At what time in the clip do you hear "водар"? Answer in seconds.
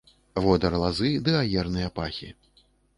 0.43-0.77